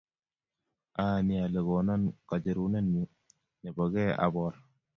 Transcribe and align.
Ayani 1.01 1.33
ale 1.45 1.59
konon 1.67 2.03
kacherunenyu 2.27 3.03
nepo 3.61 3.83
key 3.93 4.11
abor. 4.25 4.53